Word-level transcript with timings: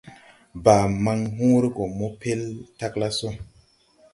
Baa 0.63 0.85
man 1.05 1.21
hõõre 1.41 1.69
go 1.75 1.87
mo 1.99 2.09
pel 2.25 2.43
tagla 2.81 3.11
so. 3.21 3.35